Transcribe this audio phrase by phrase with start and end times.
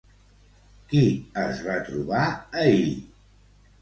[0.93, 1.03] Qui
[1.43, 2.25] es va trobar
[2.63, 2.89] ahir?